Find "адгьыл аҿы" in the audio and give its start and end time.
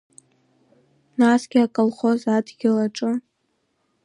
2.35-3.11